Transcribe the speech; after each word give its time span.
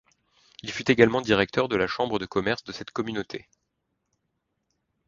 Il 0.63 0.71
fut 0.71 0.89
également 0.89 1.21
directeur 1.21 1.69
de 1.69 1.75
la 1.75 1.85
Chambre 1.85 2.17
de 2.17 2.25
commerce 2.25 2.63
de 2.63 2.71
cette 2.71 2.89
communauté. 2.89 3.47